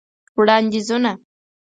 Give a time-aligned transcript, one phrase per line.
[0.37, 1.11] وړاندیزونه: